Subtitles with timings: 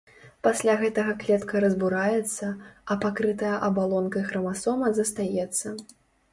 [0.45, 2.47] Пасля гэтага клетка разбураецца,
[2.95, 5.67] а пакрытая абалонкай храмасома застаецца.